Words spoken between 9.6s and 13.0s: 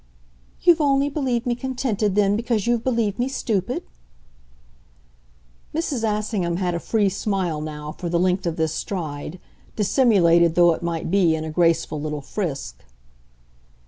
dissimulated though it might be in a graceful little frisk.